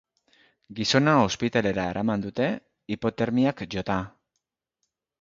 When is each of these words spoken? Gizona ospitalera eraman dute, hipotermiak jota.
Gizona 0.79 1.13
ospitalera 1.25 1.87
eraman 1.91 2.25
dute, 2.25 2.49
hipotermiak 2.97 3.65
jota. 3.79 4.03